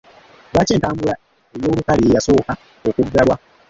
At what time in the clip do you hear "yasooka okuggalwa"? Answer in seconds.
2.15-3.35